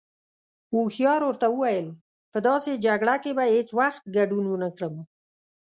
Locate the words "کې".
3.23-3.31